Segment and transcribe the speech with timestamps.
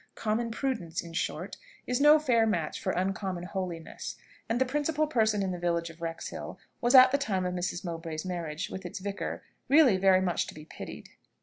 [0.15, 4.15] Common prudence, in short, is no fair match for uncommon holiness,
[4.49, 7.85] and the principal person in the village of Wrexhill was at the time of Mrs.
[7.85, 11.09] Mowbray's marriage with its vicar really very much to be pitied.